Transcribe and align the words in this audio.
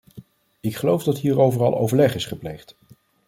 Ik 0.59 0.75
geloof 0.75 1.03
dat 1.03 1.17
hierover 1.17 1.61
al 1.63 1.77
overleg 1.77 2.15
is 2.15 2.25
gepleegd. 2.25 2.75